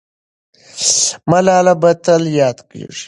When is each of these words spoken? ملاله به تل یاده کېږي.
ملاله 1.29 1.73
به 1.81 1.91
تل 2.03 2.23
یاده 2.37 2.63
کېږي. 2.69 2.99